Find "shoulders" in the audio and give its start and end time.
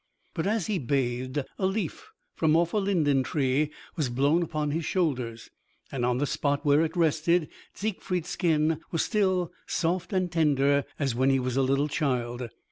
4.83-5.51